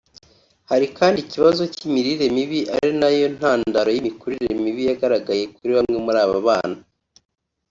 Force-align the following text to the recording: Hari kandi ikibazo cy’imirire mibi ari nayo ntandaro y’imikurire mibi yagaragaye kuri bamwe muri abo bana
Hari 0.69 0.87
kandi 0.97 1.17
ikibazo 1.21 1.61
cy’imirire 1.73 2.25
mibi 2.35 2.59
ari 2.75 2.91
nayo 2.99 3.25
ntandaro 3.37 3.89
y’imikurire 3.95 4.51
mibi 4.63 4.81
yagaragaye 4.89 5.43
kuri 5.55 5.71
bamwe 5.77 5.97
muri 6.05 6.19
abo 6.25 6.37
bana 6.47 6.79